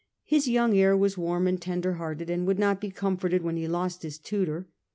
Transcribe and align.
His 0.25 0.47
young 0.47 0.75
heir 0.75 0.97
was 0.97 1.15
warm 1.15 1.45
and 1.45 1.61
tender 1.61 1.93
hearted, 1.93 2.27
and 2.27 2.47
would 2.47 2.57
not 2.57 2.81
be 2.81 2.89
comforted 2.89 3.43
when 3.43 3.55
he 3.55 3.61
had 3.61 3.71
lost 3.71 4.01
his 4.01 4.17
tutor. 4.17 4.67